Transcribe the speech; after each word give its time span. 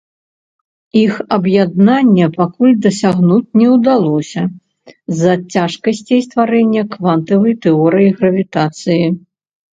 Іх 1.01 1.15
аб'яднання 1.35 2.25
пакуль 2.37 2.73
дасягнуць 2.85 3.53
не 3.61 3.67
ўдалося 3.75 4.43
з-за 4.49 5.33
цяжкасцей 5.59 6.25
стварэння 6.31 6.83
квантавай 6.97 7.53
тэорыі 7.69 8.09
гравітацыі. 8.25 9.01